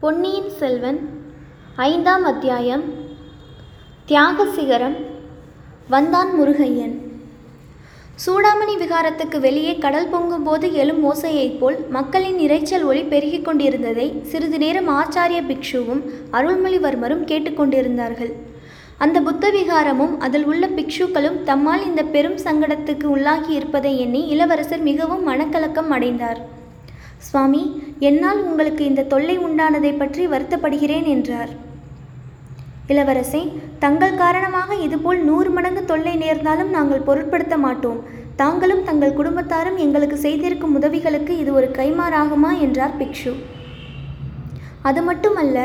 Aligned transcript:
பொன்னியின் 0.00 0.50
செல்வன் 0.50 0.98
ஐந்தாம் 1.76 2.24
அத்தியாயம் 2.24 2.82
தியாக 4.06 4.44
சிகரம் 4.46 4.94
வந்தான் 5.88 6.28
முருகையன். 6.40 6.92
சூடாமணி 8.24 8.74
விகாரத்துக்கு 8.82 9.40
வெளியே 9.40 9.78
கடல் 9.78 10.10
பொங்கும்போது 10.10 10.72
எழும் 10.72 11.02
ஓசையைப் 11.04 11.58
போல் 11.58 11.78
மக்களின் 11.90 12.38
இரைச்சல் 12.38 12.84
ஒளி 12.84 13.02
பெருகிக் 13.02 13.44
கொண்டிருந்ததை 13.44 14.22
சிறிது 14.22 14.58
நேரம் 14.58 14.88
ஆச்சாரிய 14.88 15.40
பிக்ஷுவும் 15.50 16.02
அருள்மொழிவர்மரும் 16.32 17.26
கேட்டுக்கொண்டிருந்தார்கள் 17.32 18.32
அந்த 18.98 19.20
புத்த 19.20 19.50
விகாரமும் 19.50 20.14
அதில் 20.18 20.44
உள்ள 20.44 20.68
பிக்ஷுக்களும் 20.68 21.40
தம்மால் 21.44 21.86
இந்த 21.86 22.02
பெரும் 22.02 22.36
சங்கடத்துக்கு 22.36 23.04
உள்ளாகி 23.16 23.50
இருப்பதை 23.50 23.98
எண்ணி 24.00 24.26
இளவரசர் 24.26 24.80
மிகவும் 24.80 25.28
மனக்கலக்கம் 25.28 25.88
அடைந்தார். 25.88 26.56
சுவாமி 27.16 27.82
என்னால் 28.06 28.40
உங்களுக்கு 28.48 28.82
இந்த 28.90 29.06
தொல்லை 29.12 29.36
உண்டானதை 29.46 29.90
பற்றி 30.00 30.24
வருத்தப்படுகிறேன் 30.26 31.06
என்றார். 31.14 31.50
இளவரசே 32.92 33.40
தங்கள் 33.84 34.20
காரணமாக 34.20 34.76
இதுபோல் 34.84 35.20
நூறு 35.28 35.50
மடங்கு 35.56 35.82
தொல்லை 35.90 36.14
நேர்ந்தாலும் 36.22 36.70
நாங்கள் 36.76 37.06
பொருட்படுத்த 37.08 37.56
மாட்டோம். 37.64 37.98
தாங்களும் 38.42 38.86
தங்கள் 38.88 39.16
குடும்பத்தாரும் 39.18 39.78
எங்களுக்கு 39.84 40.16
செய்திருக்கும் 40.26 40.76
உதவிகளுக்கு 40.78 41.32
இது 41.42 41.50
ஒரு 41.58 41.68
கைமாறாகுமா 41.78 42.52
என்றார் 42.66 42.96
பிக்ஷு. 43.00 43.32
அது 44.88 45.00
மட்டுமல்ல 45.08 45.58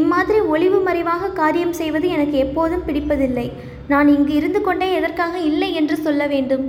இம்மாதிரி 0.00 0.40
ஒளிவு 0.54 0.78
மறைவாக 0.88 1.32
காரியம் 1.40 1.74
செய்வது 1.80 2.06
எனக்கு 2.16 2.36
எப்போதும் 2.44 2.86
பிடிப்பதில்லை. 2.88 3.46
நான் 3.92 4.08
இங்கு 4.16 4.32
இருந்து 4.40 4.60
கொண்டே 4.60 4.88
எதற்காக 4.98 5.34
இல்லை 5.50 5.70
என்று 5.80 5.96
சொல்ல 6.06 6.22
வேண்டும். 6.34 6.64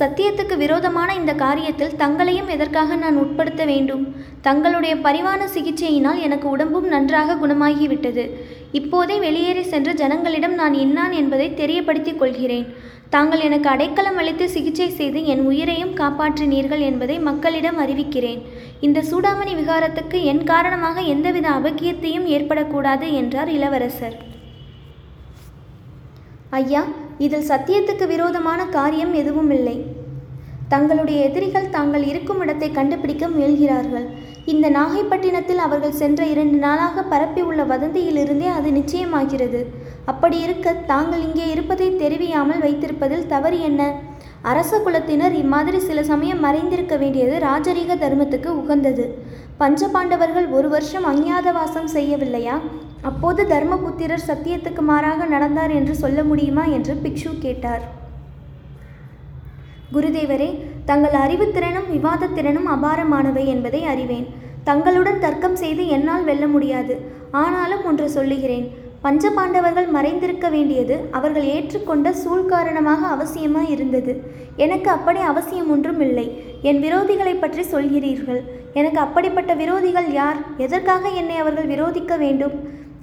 சத்தியத்துக்கு 0.00 0.56
விரோதமான 0.56 1.14
இந்த 1.14 1.32
காரியத்தில் 1.32 1.96
தங்களையும் 1.96 2.48
எதற்காக 2.48 2.96
நான் 2.96 3.16
உட்படுத்த 3.16 3.64
வேண்டும்? 3.64 4.14
தங்களுடைய 4.40 4.96
பரிவான 4.96 5.48
சிகிச்சையினால் 5.54 6.20
எனக்கு 6.20 6.48
உடம்பும் 6.48 6.86
நன்றாக 6.86 7.34
குணமாகிவிட்டது. 7.34 8.24
இப்போதே 8.72 9.18
வெளியேறி 9.18 9.62
சென்று 9.62 9.94
ஜனங்களிடம் 9.94 10.54
நான் 10.54 10.74
இன்னான் 10.74 11.12
என்பதை 11.12 11.48
தெரியப்படுத்திக் 11.50 12.18
கொள்கிறேன். 12.18 12.66
தாங்கள் 13.10 13.40
எனக்கு 13.40 13.68
அடைக்கலம் 13.68 14.16
அளித்து 14.16 14.48
சிகிச்சை 14.48 14.88
செய்து 14.90 15.26
என் 15.26 15.40
உயிரையும் 15.40 15.94
காப்பாற்றினீர்கள் 15.94 16.78
என்பதை 16.78 17.18
மக்களிடம் 17.18 17.78
அறிவிக்கிறேன். 17.78 18.40
இந்த 18.80 19.04
சூடாமணி 19.10 19.54
விகாரத்துக்கு 19.60 20.22
என் 20.22 20.44
காரணமாக 20.44 21.00
எந்தவித 21.00 21.48
அபகீர்த்தியும் 21.50 22.26
ஏற்படக்கூடாது 22.38 23.12
என்றார் 23.12 23.48
இளவரசர். 23.48 24.16
ஐயா 26.50 26.82
இதில் 27.18 27.48
சத்தியத்துக்கு 27.48 28.06
விரோதமான 28.06 28.60
காரியம் 28.64 29.12
எதுவும் 29.12 29.50
இல்லை 29.50 29.74
தங்களுடைய 30.72 31.24
எதிரிகள் 31.28 31.70
தாங்கள் 31.70 32.02
இருக்கும் 32.02 32.40
இடத்தை 32.40 32.70
கண்டுபிடிக்க 32.70 33.26
முயல்கிறார்கள். 33.26 34.06
இந்த 34.44 34.66
நாகைப்பட்டினத்தில் 34.70 35.62
அவர்கள் 35.66 35.98
சென்ற 36.00 36.26
இரண்டு 36.26 36.58
நாளாக 36.58 37.04
பரப்பியுள்ள 37.12 37.62
வதந்தியிலிருந்தே 37.72 38.48
அது 38.58 38.70
நிச்சயமாகிறது. 38.70 39.60
அப்படி 40.04 40.40
இருக்க 40.40 40.72
தாங்கள் 40.72 41.20
இங்கே 41.20 41.46
இருப்பதை 41.48 41.96
தெரிவியாமல் 41.96 42.60
வைத்திருப்பதில் 42.60 43.26
தவறு 43.26 43.60
என்ன? 43.60 43.92
அரச 44.42 44.78
குலத்தினர் 44.78 45.32
இம்மாதிரி 45.32 45.78
சில 45.78 46.02
சமயம் 46.02 46.44
மறைந்திருக்க 46.44 46.98
வேண்டியது 46.98 47.34
ராஜரீக 47.38 47.96
தர்மத்துக்கு 48.04 48.50
உகந்தது. 48.62 49.06
பஞ்சபாண்டவர்கள் 49.58 50.48
ஒரு 50.50 50.68
வருஷம் 50.68 51.04
அஞ்ஞாதவாசம் 51.04 51.90
செய்யவில்லையா? 51.94 52.56
அப்போது 53.02 53.42
தர்மபுத்திரர் 53.44 54.28
சத்தியத்துக்கு 54.28 54.84
மாறாக 54.90 55.26
நடந்தார் 55.26 55.70
என்று 55.70 55.94
சொல்ல 55.94 56.22
முடியுமா? 56.24 56.64
என்று 56.64 56.94
பிக்ஷு 57.04 57.32
கேட்டார். 57.38 57.84
குருதேவரே 59.94 60.50
தங்கள் 60.84 61.16
அறிவுத்திறனும் 61.22 61.88
விவாதத்திறனும் 61.94 62.68
அபாரமானவை 62.74 63.44
என்பதை 63.54 63.80
அறிவேன். 63.84 64.26
தங்களுடன் 64.68 65.22
தர்க்கம் 65.24 65.56
செய்து 65.56 65.82
என்னால் 65.96 66.24
வெல்ல 66.24 66.44
முடியாது. 66.46 66.94
ஆனாலும் 67.30 67.84
ஒன்று 67.84 68.06
சொல்லுகிறேன். 68.10 68.66
பஞ்சபாண்டவர்கள் 69.04 69.88
மறைந்திருக்க 69.96 70.46
வேண்டியது 70.50 70.96
அவர்கள் 71.10 71.46
ஏற்றுக்கொண்ட 71.54 72.08
சூழ் 72.22 72.44
காரணமாக 72.44 73.02
அவசியமாக 73.14 73.70
இருந்தது. 73.70 74.12
எனக்கு 74.56 74.90
அப்படி 74.90 75.20
அவசியம் 75.30 75.70
ஒன்றும் 75.70 76.00
இல்லை. 76.00 76.26
என் 76.62 76.80
விரோதிகளை 76.84 77.34
பற்றி 77.40 77.62
சொல்கிறீர்கள். 77.62 78.42
எனக்கு 78.72 79.00
அப்படிப்பட்ட 79.00 79.54
விரோதிகள் 79.54 80.10
யார்? 80.12 80.38
எதற்காக 80.56 81.08
என்னை 81.20 81.36
அவர்கள் 81.36 81.70
விரோதிக்க 81.72 82.18
வேண்டும்? 82.18 82.56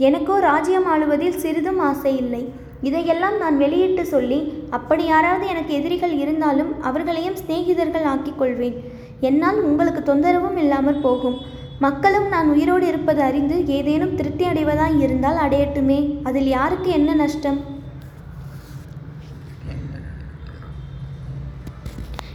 எனக்கோ 0.08 0.36
ராஜ்யம் 0.40 0.88
ஆளுவதில் 0.94 1.42
சிறிதும் 1.44 1.80
ஆசை 1.90 2.14
இல்லை 2.18 2.44
இதையெல்லாம் 2.82 3.38
நான் 3.38 3.58
வெளியிட்டு 3.58 4.06
சொல்லி 4.06 4.66
அப்படி 4.70 5.06
யாராவது 5.06 5.48
எனக்கு 5.48 5.74
எதிரிகள் 5.74 6.12
இருந்தாலும் 6.12 6.82
அவர்களையும் 6.82 7.36
சிநேகிதர்கள் 7.36 8.04
ஆக்கிக் 8.04 8.38
கொள்வேன். 8.38 8.92
என்னால் 9.20 9.62
உங்களுக்கு 9.62 10.16
தொந்தரவும் 10.16 10.58
இல்லாமற் 10.58 11.02
போகும். 11.02 11.38
மக்களும் 11.80 12.28
நான் 12.28 12.50
உயிரோடு 12.50 12.88
இருப்பது 12.88 13.22
அறிந்து 13.22 13.68
ஏதேனும் 13.68 14.16
திருப்தி 14.16 14.46
அடைவதாய் 14.46 15.00
இருந்தால் 15.00 15.50
அடையட்டுமே. 15.50 16.22
அதில் 16.24 16.48
யாருக்கு 16.48 16.90
என்ன 16.90 17.14
நஷ்டம்? 17.14 17.76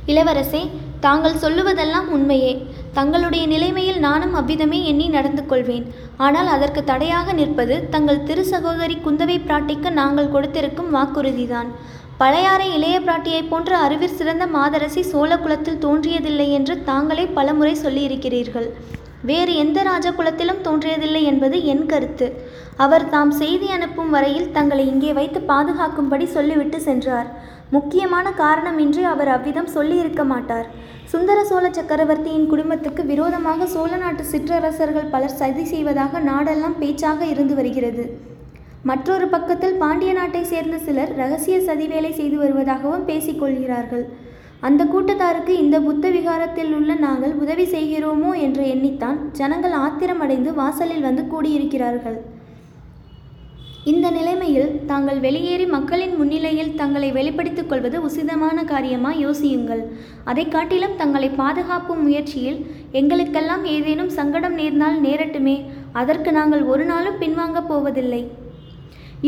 இளவரசே 0.07 0.71
தாங்கள் 1.07 1.41
சொல்லுவதெல்லாம் 1.45 2.09
உண்மையே. 2.17 2.53
தங்களுடைய 2.99 3.45
நிலைமையில் 3.53 4.01
நானும் 4.07 4.35
அவ்விதமே 4.41 4.79
எண்ணி 4.91 5.07
நடந்து 5.17 5.43
கொள்வேன். 5.51 5.87
ஆனால் 6.27 6.49
அதற்கு 6.55 6.81
தடையாக 6.91 7.33
நிற்பது 7.41 7.77
தங்கள் 7.95 8.25
திரு 8.29 8.45
சகோதரி 8.53 8.97
குந்தவை 9.07 9.37
பிராட்டிக்கு 9.49 9.91
நாங்கள் 10.01 10.33
கொடுத்திருக்கும் 10.35 10.91
வாக்குறுதிதான். 10.97 11.71
பழையாறை 12.23 12.67
இளைய 12.77 12.97
பிராட்டியைப் 13.07 13.49
போன்ற 13.53 13.71
அறிவிற் 13.85 14.19
சிறந்த 14.19 14.45
மாதரசி 14.57 15.03
சோழகுலத்தில் 15.13 15.83
தோன்றியதில்லை 15.85 16.49
என்று 16.59 16.75
தாங்களே 16.91 17.25
பலமுறை 17.39 17.75
சொல்லியிருக்கிறீர்கள். 17.85 18.69
வேறு 19.31 19.53
எந்த 19.63 19.79
ராஜகுலத்திலும் 19.89 20.63
தோன்றியதில்லை 20.67 21.23
என்பது 21.31 21.57
என் 21.73 21.85
கருத்து. 21.93 22.27
அவர் 22.85 23.05
தாம் 23.15 23.33
செய்தி 23.41 23.69
அனுப்பும் 23.77 24.13
வரையில் 24.15 24.53
தங்களை 24.57 24.85
இங்கே 24.93 25.13
வைத்து 25.19 25.41
பாதுகாக்கும்படி 25.51 26.27
சொல்லிவிட்டு 26.37 26.79
சென்றார். 26.89 27.29
முக்கியமான 27.75 28.27
காரணமின்றி 28.41 29.03
அவர் 29.13 29.31
அவ்விதம் 29.35 29.71
சொல்லியிருக்க 29.77 30.23
மாட்டார். 30.33 30.67
சுந்தர 31.13 31.39
சோழ 31.49 31.65
சக்கரவர்த்தியின் 31.77 32.47
குடும்பத்துக்கு 32.51 33.03
விரோதமாக 33.09 33.67
சோழ 33.73 33.91
நாட்டு 34.03 34.23
சிற்றரசர்கள் 34.31 35.11
பலர் 35.15 35.35
சதி 35.41 35.65
செய்வதாக 35.73 36.21
நாடெல்லாம் 36.29 36.77
பேச்சாக 36.83 37.27
இருந்து 37.33 37.55
வருகிறது. 37.59 38.05
மற்றொரு 38.91 39.27
பக்கத்தில் 39.35 39.77
பாண்டிய 39.83 40.13
நாட்டை 40.19 40.43
சேர்ந்த 40.53 40.77
சிலர் 40.87 41.13
ரகசிய 41.21 41.57
சதி 41.67 41.87
வேலை 41.93 42.13
செய்து 42.21 42.37
வருவதாகவும் 42.43 43.07
பேசிக்கொள்கிறார்கள் 43.11 44.05
அந்த 44.69 44.83
கூட்டத்தாருக்கு 44.93 45.55
இந்த 45.65 45.77
புத்த 45.89 46.09
விகாரத்தில் 46.17 46.73
உள்ள 46.79 46.95
நாங்கள் 47.07 47.35
உதவி 47.43 47.67
செய்கிறோமோ 47.75 48.33
என்று 48.47 48.65
எண்ணித்தான் 48.75 49.19
ஜனங்கள் 49.41 49.77
ஆத்திரமடைந்து 49.85 50.53
வாசலில் 50.61 51.07
வந்து 51.09 51.25
கூடியிருக்கிறார்கள். 51.33 52.19
இந்த 53.91 54.07
நிலைமையில் 54.17 54.75
தாங்கள் 54.91 55.21
வெளியேறி 55.25 55.65
மக்களின் 55.73 56.13
முன்னிலையில் 56.19 56.75
தங்களை 56.81 57.09
வெளிப்படுத்திக் 57.17 57.71
கொள்வது 57.71 57.97
உசிதமான 58.09 58.65
காரியமா 58.65 59.11
யோசியுங்கள். 59.23 59.83
அதை 60.31 60.45
காட்டிலும் 60.49 60.95
தங்களை 61.01 61.29
பாதுகாப்பும் 61.41 62.03
முயற்சியில் 62.03 62.61
எங்களுக்கெல்லாம் 63.01 63.65
ஏதேனும் 63.73 64.13
சங்கடம் 64.19 64.55
நேர்ந்தால் 64.61 64.99
நேரட்டுமே. 65.07 65.57
அதற்கு 66.03 66.33
நாங்கள் 66.39 66.63
ஒரு 66.75 66.87
நாளும் 66.91 67.19
பின்வாங்கப் 67.23 67.69
போவதில்லை. 67.71 68.23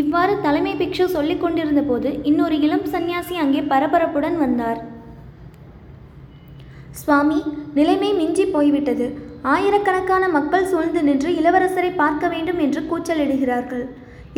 இவ்வாறு 0.02 0.36
தலைமை 0.46 0.74
பிக்ஷு 0.82 1.04
சொல்லிக் 1.16 1.42
கொண்டிருந்த 1.42 1.84
போது 1.90 2.12
இன்னொரு 2.30 2.56
இளம் 2.68 2.86
சந்நியாசி 2.94 3.34
அங்கே 3.46 3.64
பரபரப்புடன் 3.74 4.38
வந்தார். 4.44 4.80
சுவாமி 7.02 7.42
நிலைமை 7.74 8.12
மிஞ்சி 8.22 8.46
போய்விட்டது. 8.56 9.06
ஆயிரக்கணக்கான 9.56 10.24
மக்கள் 10.38 10.70
சூழ்ந்து 10.72 11.00
நின்று 11.10 11.30
இளவரசரை 11.40 11.92
பார்க்க 12.02 12.28
வேண்டும் 12.36 12.62
என்று 12.66 12.80
கூச்சலிடுகிறார்கள். 12.90 13.86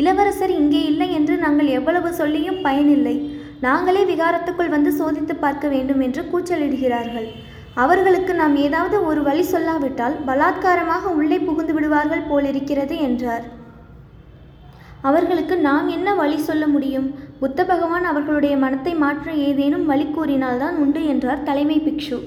இளவரசர் 0.00 0.52
இங்கே 0.60 0.80
இல்லை 0.90 1.08
என்று 1.18 1.34
நாங்கள் 1.44 1.68
எவ்வளவு 1.78 2.08
சொல்லியும் 2.20 2.62
பயனில்லை. 2.66 3.16
நாங்களே 3.66 4.02
விகாரத்துக்குள் 4.10 4.74
வந்து 4.74 4.90
சோதித்து 5.00 5.34
பார்க்க 5.44 5.66
வேண்டும் 5.74 6.02
என்று 6.06 6.22
கூச்சலிடுகிறார்கள். 6.32 7.28
அவர்களுக்கு 7.84 8.32
நாம் 8.40 8.56
ஏதாவது 8.66 8.96
ஒரு 9.10 9.20
வழி 9.28 9.44
சொல்லாவிட்டால் 9.52 10.16
பலாத்காரமாக 10.28 11.12
உள்ளே 11.20 11.38
புகுந்து 11.46 11.72
விடுவார்கள் 11.76 12.28
போலிருக்கிறது 12.30 12.96
என்றார். 13.08 13.47
அவர்களுக்கு 15.09 15.56
நாம் 15.68 15.88
என்ன 15.97 16.09
வழி 16.21 16.38
சொல்ல 16.48 16.65
முடியும்? 16.66 17.09
புத்த 17.41 17.59
பகவான் 17.65 18.06
அவர்களுடைய 18.10 18.54
மனத்தை 18.62 18.94
மாற்ற 19.03 19.32
ஏதேனும் 19.48 19.88
வழி 19.91 20.06
கூறினால்தான் 20.06 20.76
உண்டு 20.84 21.03
என்றார் 21.12 21.44
தலைமை 21.48 21.78
பிக்ஷு. 21.86 22.18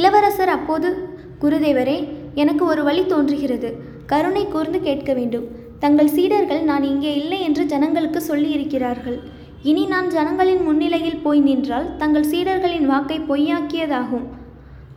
இளவரசர் 0.00 0.52
அப்போது 0.56 0.88
குருதேவரே 1.44 1.98
எனக்கு 2.42 2.64
ஒரு 2.72 2.82
வழி 2.88 3.02
தோன்றுகிறது. 3.12 3.70
கருணை 4.12 4.44
கூர்ந்து 4.52 4.78
கேட்க 4.88 5.12
வேண்டும். 5.18 5.48
தங்கள் 5.82 6.14
சீடர்கள் 6.16 6.62
நான் 6.62 6.82
இங்கே 6.82 7.12
இல்லை 7.20 7.38
என்று 7.48 7.62
ஜனங்களுக்கு 7.72 8.20
சொல்லியிருக்கிறார்கள். 8.30 9.18
இனி 9.70 9.84
நான் 9.92 10.08
ஜனங்களின் 10.16 10.62
முன்னிலையில் 10.66 11.22
போய் 11.24 11.40
நின்றால் 11.40 11.86
தங்கள் 11.96 12.28
சீடர்களின் 12.32 12.86
வாக்கை 12.90 13.18
பொய்யாக்கியதாகும். 13.30 14.26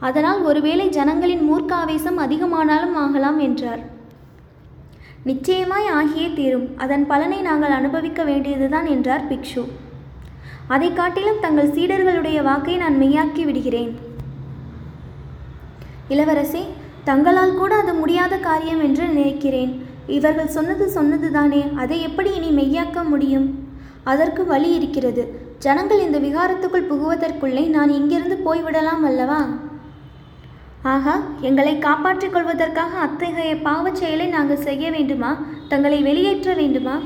அதனால் 0.08 0.40
ஒருவேளை 0.50 0.86
ஜனங்களின் 0.98 1.44
மூர்க்க 1.50 1.72
ஆவேசம் 1.84 2.18
அதிகமானாலும் 2.18 2.96
ஆகலாம் 3.04 3.40
என்றார். 3.48 3.82
நிச்சயமாய் 5.30 5.90
ஆகியே 6.00 6.28
தீரும். 6.38 6.68
அதன் 6.84 7.06
பலனை 7.12 7.40
நாங்கள் 7.42 7.78
அனுபவிக்க 7.80 8.22
வேண்டியதுதான் 8.30 8.88
என்றார் 8.96 9.28
பிக்ஷு. 9.32 9.64
அதை 10.68 10.90
காட்டிலும் 10.94 11.44
தங்கள் 11.46 11.74
சீடர்களுடைய 11.76 12.40
வாக்கை 12.50 12.76
நான் 12.84 12.98
மெய்யாக்கி 13.02 13.44
விடுகிறேன். 13.46 13.92
இளவரசே 16.16 16.64
தங்களால் 17.10 17.58
கூட 17.60 17.72
அது 17.84 17.94
முடியாத 18.02 18.34
காரியம் 18.50 18.84
என்று 18.88 19.06
நினைக்கிறேன். 19.20 19.72
இவர்கள் 20.08 20.48
சொன்னது 20.48 20.92
சொன்னதுதானே. 20.96 21.76
அதை 21.76 22.02
எப்படி 22.02 22.34
இனி 22.34 22.50
மெய்யாக்க 22.50 23.04
முடியும்? 23.04 23.70
அதற்கு 24.04 24.46
வழி 24.46 24.74
இருக்கிறது. 24.74 25.40
ஜனங்கள் 25.60 26.00
இந்த 26.00 26.20
விகாரத்துக்குள் 26.20 26.88
புகுவதற்குள்ளே 26.88 27.68
நான் 27.68 27.90
இங்கிருந்து 27.90 28.40
போய்விடலாம் 28.46 29.04
அல்லவா? 29.04 29.48
ஆகா 30.82 31.22
எங்களை 31.42 31.80
காப்பாற்றிக் 31.80 32.34
கொள்வதற்காக 32.34 32.98
அத்தகைய 32.98 33.56
பாவச் 33.56 33.96
செயலை 33.96 34.28
நாங்கள் 34.28 34.58
செய்ய 34.58 34.92
வேண்டுமா? 34.92 35.38
தங்களை 35.68 36.02
வெளியேற்ற 36.02 36.54
வேண்டுமா? 36.54 37.00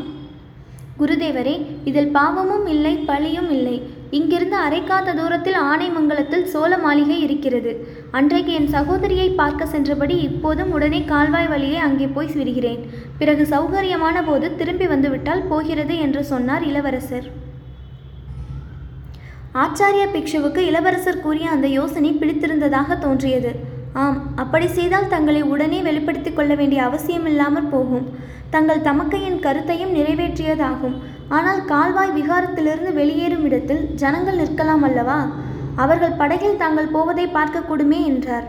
குருதேவரே 0.99 1.65
இதில் 1.83 2.11
பாவமும் 2.11 2.67
இல்லை 2.67 2.95
பழியும் 2.95 3.49
இல்லை. 3.49 3.81
இங்கிருந்து 4.09 4.57
அரைக்காத 4.57 5.15
தூரத்தில் 5.15 5.53
ஆனைமங்கலத்தில் 5.53 6.43
சோழ 6.43 6.77
மாளிகை 6.77 7.21
இருக்கிறது. 7.21 7.87
அன்றைக்கு 8.17 8.51
என் 8.57 8.69
சகோதரியை 8.73 9.29
பார்க்க 9.39 9.63
சென்றபடி 9.71 10.15
இப்போதும் 10.25 10.69
உடனே 10.75 10.99
கால்வாய் 11.09 11.49
வழியே 11.53 11.79
அங்கே 11.85 12.05
போய் 12.15 12.29
விடுகிறேன் 12.39 12.83
பிறகு 13.19 13.43
சௌகரியமான 13.53 14.21
போது 14.25 14.47
திரும்பி 14.59 14.85
வந்துவிட்டால் 14.91 15.43
போகிறது 15.49 15.95
என்று 16.05 16.21
சொன்னார் 16.29 16.63
இளவரசர். 16.63 17.27
ஆச்சாரிய 19.63 20.05
பிக்ஷுவுக்கு 20.13 20.61
இளவரசர் 20.69 21.21
கூறிய 21.25 21.49
அந்த 21.55 21.67
யோசனை 21.79 22.11
பிடித்திருந்ததாக 22.21 22.97
தோன்றியது. 23.05 23.51
ஆம் 24.03 24.19
அப்படி 24.43 24.69
செய்தால் 24.77 25.11
தங்களை 25.15 25.41
உடனே 25.53 25.81
வெளிப்படுத்திக் 25.81 26.37
கொள்ள 26.37 26.53
வேண்டிய 26.55 26.81
அவசியமில்லாமல் 26.83 27.71
போகும். 27.73 28.07
தங்கள் 28.55 28.85
தமக்கையின் 28.89 29.39
கருத்தையும் 29.45 29.95
நிறைவேற்றியதாகும். 29.97 30.95
ஆனால் 31.37 31.61
கால்வாய் 31.73 32.15
விகாரத்திலிருந்து 32.19 32.93
வெளியேறும் 33.01 33.45
இடத்தில் 33.49 33.83
ஜனங்கள் 34.03 34.41
நிற்கலாம் 34.43 34.85
அல்லவா? 34.89 35.19
அவர்கள் 35.75 36.11
படகில் 36.11 36.57
தாங்கள் 36.57 36.87
போவதை 36.87 37.25
பார்க்கக்கூடுமே 37.27 38.05
என்றார். 38.05 38.45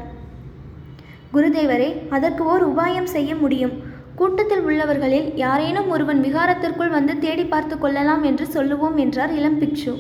குருதேவரே 1.32 1.88
அதற்கு 2.11 2.44
ஓர் 2.44 2.64
உபாயம் 2.69 3.08
செய்ய 3.14 3.34
முடியும். 3.34 3.75
கூட்டத்தில் 4.14 4.62
உள்ளவர்களில் 4.62 5.34
யாரேனும் 5.34 5.88
ஒருவன் 5.88 6.20
விகாரத்திற்குள் 6.20 6.88
வந்து 6.88 7.19
தேடி 7.19 7.44
பார்த்து 7.44 7.78
கொள்ளலாம் 7.78 8.23
என்று 8.23 8.46
சொல்லுவோம் 8.46 8.96
என்றார் 8.96 9.32
இளம் 9.32 9.58
பிக்ஷு. 9.61 9.94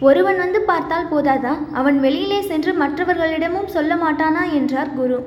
ஒருவன் 0.00 0.36
வந்து 0.36 0.60
பார்த்தால் 0.60 1.10
போதாதா? 1.10 1.52
அவன் 1.72 2.00
வெளியிலே 2.00 2.40
சென்று 2.40 2.72
மற்றவர்களிடமும் 2.72 3.72
சொல்ல 3.76 3.94
மாட்டானா? 3.96 4.52
என்றார் 4.52 4.94
குரு. 4.94 5.18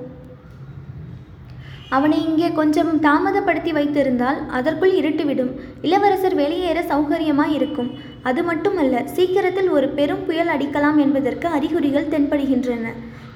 அவனை 1.89 2.25
இங்கே 2.25 2.51
கொஞ்சம் 2.51 2.99
தாமதப்படுத்தி 2.99 3.71
வைத்திருந்தால் 3.71 4.39
அதற்குள் 4.47 4.91
இருட்டுவிடும். 4.91 5.51
இளவரசர் 5.81 6.35
வெளியேற 6.35 6.81
சௌகரியமாய் 6.81 7.53
இருக்கும் 7.53 7.89
அது 8.23 8.43
மட்டுமல்ல 8.43 9.03
சீக்கிரத்தில் 9.05 9.69
ஒரு 9.69 9.87
பெரும் 9.89 10.25
புயல் 10.25 10.47
அடிக்கலாம் 10.47 10.97
என்பதற்கு 10.97 11.47
அறிகுறிகள் 11.47 12.11
தென்படுகின்றன. 12.11 12.85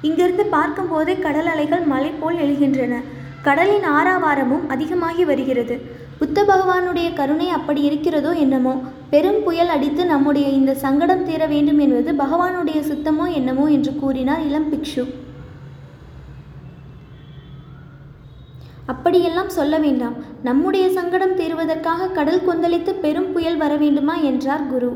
இங்கிருந்து 0.02 0.44
பார்க்கும்போதே 0.44 1.18
கடல் 1.18 1.46
அலைகள் 1.46 1.84
மலை 1.84 2.10
போல் 2.20 2.34
எழுகின்றன. 2.34 2.94
கடலின் 3.42 3.84
ஆறாவாரமும் 3.84 4.66
அதிகமாகி 4.68 5.24
வருகிறது. 5.24 5.80
புத்த 6.18 6.42
பகவானுடைய 6.42 7.12
கருணை 7.14 7.48
அப்படி 7.48 7.82
இருக்கிறதோ 7.82 8.32
என்னமோ? 8.32 8.82
பெரும் 9.10 9.42
புயல் 9.42 9.68
அடித்து 9.68 10.06
நம்முடைய 10.06 10.48
இந்த 10.48 10.74
சங்கடம் 10.74 11.24
தீர 11.24 11.46
வேண்டும் 11.46 11.78
என்பது 11.78 12.12
பகவானுடைய 12.12 12.80
சுத்தமோ 12.80 13.32
என்னமோ 13.32 13.66
என்று 13.66 13.94
கூறினார் 13.96 14.40
இளம் 14.40 14.72
பிக்ஷு. 14.72 15.04
அப்படியெல்லாம் 18.92 19.52
சொல்ல 19.58 19.74
வேண்டாம். 19.84 20.16
நம்முடைய 20.48 20.86
சங்கடம் 20.96 21.38
தீர்வதற்காக 21.40 22.10
கடல் 22.18 22.46
கொந்தளித்து 22.48 22.94
பெரும் 23.04 23.30
புயல் 23.36 23.60
வர 23.62 23.72
வேண்டுமா 23.84 24.16
என்றார் 24.30 24.66
குரு. 24.72 24.90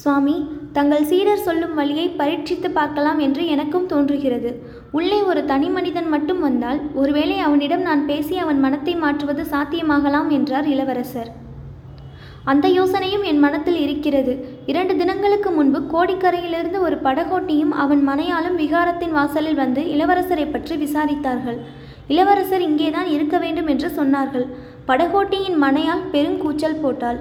சுவாமி 0.00 0.34
தங்கள் 0.76 1.06
சீடர் 1.10 1.44
சொல்லும் 1.46 1.74
வழியை 1.78 2.04
பரீட்சித்து 2.18 2.68
பார்க்கலாம் 2.76 3.20
என்று 3.26 3.42
எனக்கும் 3.54 3.88
தோன்றுகிறது. 3.92 4.50
உள்ளே 4.98 5.18
ஒரு 5.30 5.40
தனி 5.50 5.68
மனிதன் 5.76 6.08
மட்டும் 6.14 6.40
வந்தால் 6.46 6.80
ஒருவேளை 7.00 7.36
அவனிடம் 7.46 7.84
நான் 7.88 8.06
பேசி 8.10 8.36
அவன் 8.44 8.62
மனத்தை 8.64 8.94
மாற்றுவது 9.04 9.44
சாத்தியமாகலாம் 9.54 10.30
என்றார் 10.38 10.68
இளவரசர். 10.74 11.30
அந்த 12.50 12.66
யோசனையும் 12.68 13.24
என் 13.30 13.38
மனத்தில் 13.38 13.78
இருக்கிறது. 13.84 14.32
இரண்டு 14.66 14.96
தினங்களுக்கு 14.96 15.50
முன்பு 15.50 15.80
கோடிக்கரையிலிருந்து 15.92 16.78
ஒரு 16.86 16.96
படகோட்டியும் 17.04 17.72
அவன் 17.84 18.02
மனையாலும் 18.08 18.56
விகாரத்தின் 18.56 19.16
வாசலில் 19.18 19.60
வந்து 19.62 19.82
இளவரசரை 19.94 20.46
பற்றி 20.50 20.76
விசாரித்தார்கள். 20.84 21.58
இளவரசர் 22.08 22.60
இங்கேதான் 22.60 23.06
இருக்க 23.06 23.38
வேண்டும் 23.38 23.66
என்று 23.66 23.88
சொன்னார்கள். 23.96 24.46
படகோட்டியின் 24.88 25.58
மனையால் 25.64 26.04
பெருங்கூச்சல் 26.12 26.80
போட்டாள். 26.80 27.20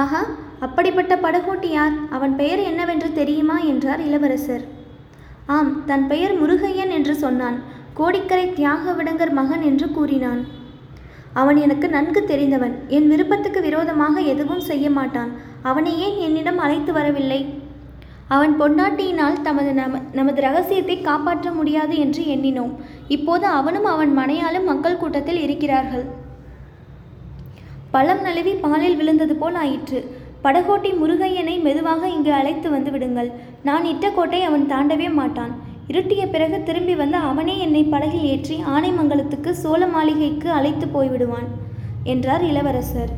ஆஹா 0.00 0.22
அப்படிப்பட்ட 0.60 1.14
படகோட்டி 1.16 1.70
யார்? 1.70 1.96
அவன் 2.10 2.36
பெயர் 2.36 2.62
என்னவென்று 2.70 3.08
தெரியுமா? 3.12 3.56
என்றார் 3.72 4.00
இளவரசர். 4.00 4.64
ஆம் 5.56 5.72
தன் 5.86 6.06
பெயர் 6.06 6.34
முருகையன் 6.42 6.92
என்று 6.98 7.14
சொன்னான். 7.14 7.58
கோடிக்கரை 7.94 8.46
தியாக 8.52 8.92
விடங்கர் 8.92 9.34
மகன் 9.40 9.62
என்று 9.62 9.88
கூறினான். 9.90 10.40
அவன் 11.40 11.58
எனக்கு 11.66 11.86
நன்கு 11.94 12.20
தெரிந்தவன். 12.24 12.74
என் 12.96 13.08
விருப்பத்துக்கு 13.12 13.60
விரோதமாக 13.68 14.20
எதுவும் 14.32 14.66
செய்ய 14.70 14.86
மாட்டான். 14.98 15.30
அவனை 15.70 15.92
ஏன் 16.06 16.18
என்னிடம் 16.26 16.60
அழைத்து 16.64 16.92
வரவில்லை? 16.98 17.40
அவன் 18.34 18.54
பொன்னாட்டியினால் 18.60 19.42
தமது 19.46 19.72
நம 19.80 19.98
நமது 20.18 20.40
ரகசியத்தை 20.46 20.96
காப்பாற்ற 21.00 21.50
முடியாது 21.58 21.96
என்று 22.04 22.22
எண்ணினோம். 22.34 22.72
இப்போது 23.16 23.46
அவனும் 23.58 23.88
அவன் 23.94 24.12
மனையாலும் 24.18 24.70
மக்கள் 24.70 25.00
கூட்டத்தில் 25.02 25.42
இருக்கிறார்கள். 25.46 26.06
பழம் 27.94 28.22
நழுவி 28.22 28.54
பாலில் 28.64 28.98
விழுந்தது 29.00 29.36
போல் 29.42 29.58
ஆயிற்று. 29.64 30.00
படகோட்டி 30.44 30.90
முருகையனை 31.02 31.54
மெதுவாக 31.66 32.08
இங்கு 32.08 32.32
அழைத்து 32.32 32.68
வந்து 32.74 32.90
விடுங்கள். 32.90 33.30
நான் 33.68 33.86
இட்ட 33.92 34.06
கோட்டை 34.10 34.40
அவன் 34.48 34.66
தாண்டவே 34.72 35.08
மாட்டான். 35.20 35.54
இருட்டிய 35.90 36.22
பிறகு 36.34 36.56
திரும்பி 36.68 36.94
வந்து 37.00 37.18
அவனே 37.30 37.54
என்னை 37.64 37.82
படகில் 37.92 38.26
ஏற்றி 38.32 38.56
ஆனைமங்கலத்துக்கு 38.76 39.50
சோழ 39.62 39.82
மாளிகைக்கு 39.94 40.48
அழைத்து 40.58 40.86
போய்விடுவான் 40.94 41.48
என்றார் 42.12 42.44
இளவரசர். 42.50 43.12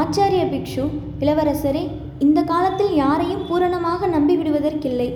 ஆச்சாரிய 0.00 0.42
பிக்ஷு 0.52 0.84
இளவரசரே 1.24 1.84
இந்த 2.24 2.40
காலத்தில் 2.50 2.92
யாரையும் 3.02 3.46
பூரணமாக 3.48 4.08
நம்பிவிடுவதற்கில்லை. 4.16 5.08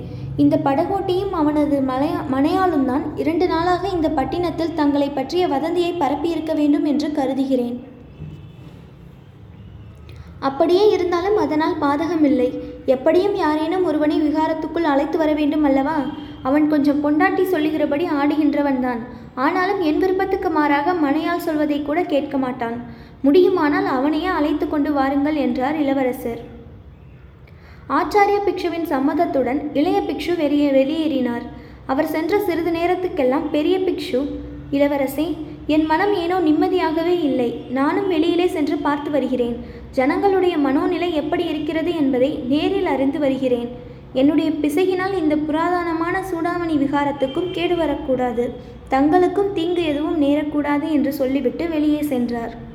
இந்த 0.43 0.55
படகோட்டியும் 0.67 1.35
அவனது 1.41 1.77
மலையா 1.91 2.21
மனையாளும் 2.35 2.87
தான் 2.91 3.05
இரண்டு 3.23 3.47
நாளாக 3.53 3.83
இந்த 3.97 4.09
பட்டினத்தில் 4.19 4.75
தங்களை 4.81 5.09
பற்றிய 5.11 5.45
வதந்தியை 5.55 5.93
பரப்பியிருக்க 6.03 6.55
வேண்டும் 6.61 6.89
என்று 6.93 7.11
கருதுகிறேன். 7.19 7.77
அப்படியே 10.49 10.87
இருந்தாலும் 10.97 11.39
அதனால் 11.45 11.81
பாதகமில்லை. 11.85 12.51
எப்படியும் 12.87 13.37
யாரேனும் 13.37 13.85
ஒருவனை 13.85 14.17
விகாரத்துக்குள் 14.21 14.91
அழைத்து 14.93 15.19
வர 15.19 15.33
வேண்டும் 15.33 15.65
அல்லவா? 15.65 15.97
அவன் 16.43 16.69
கொஞ்சம் 16.69 17.01
பொண்டாட்டி 17.05 17.45
சொல்லுகிறபடி 17.45 18.05
ஆடுகின்றவன்தான். 18.07 19.01
ஆனாலும் 19.35 19.81
என் 19.81 19.99
விருப்பத்துக்கு 19.99 20.51
மாறாக 20.51 20.93
மனையால் 20.93 21.45
சொல்வதை 21.47 21.83
கூட 21.83 22.03
கேட்க 22.03 22.37
மாட்டான். 22.39 22.77
முடியுமானால் 23.23 23.85
அவனையே 23.85 24.27
அழைத்து 24.27 24.69
கொண்டு 24.69 24.93
வாருங்கள் 24.93 25.35
என்றார் 25.35 25.81
இளவரசர். 25.81 26.41
ஆச்சாரிய 27.89 28.39
பிக்ஷுவின் 28.47 28.89
சம்மதத்துடன் 28.93 29.61
இளைய 29.75 30.01
பிக்ஷு 30.01 30.37
வெளியே 30.37 30.71
வெளியேறினார். 30.71 31.45
அவர் 31.87 32.07
சென்ற 32.07 32.39
சிறிது 32.39 32.71
நேரத்துக்கெல்லாம் 32.71 33.51
பெரிய 33.51 33.79
பிக்ஷு 33.79 34.21
இளவரசே 34.71 35.27
என் 35.75 35.87
மனம் 35.87 36.15
ஏனோ 36.15 36.41
நிம்மதியாகவே 36.41 37.23
இல்லை. 37.23 37.49
நானும் 37.71 38.09
வெளியிலே 38.09 38.47
சென்று 38.47 38.77
பார்த்து 38.77 39.11
வருகிறேன். 39.11 39.57
ஜனங்களுடைய 39.91 40.57
மனோநிலை 40.59 41.13
எப்படி 41.13 41.45
இருக்கிறது 41.45 41.95
என்பதை 41.95 42.31
நேரில் 42.49 42.87
அறிந்து 42.87 43.19
வருகிறேன். 43.19 43.69
என்னுடைய 44.13 44.51
பிசகினால் 44.51 45.15
இந்த 45.23 45.37
புராதனமான 45.37 46.23
சூடாமணி 46.31 46.77
விகாரத்துக்கும் 46.83 47.51
கேடு 47.51 47.77
வரக்கூடாது. 47.77 48.45
தங்களுக்கும் 48.91 49.53
தீங்கு 49.53 49.85
எதுவும் 49.85 50.23
நேரக்கூடாது 50.23 50.89
என்று 50.91 51.13
சொல்லிவிட்டு 51.13 51.69
வெளியே 51.69 52.03
சென்றார். 52.03 52.66